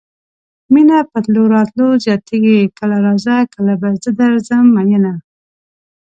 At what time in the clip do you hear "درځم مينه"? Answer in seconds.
4.21-5.13